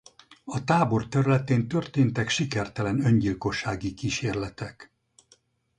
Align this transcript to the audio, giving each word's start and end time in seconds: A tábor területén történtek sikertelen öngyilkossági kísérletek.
A 0.43 0.63
tábor 0.63 1.07
területén 1.07 1.67
történtek 1.67 2.29
sikertelen 2.29 3.05
öngyilkossági 3.05 3.93
kísérletek. 3.93 4.91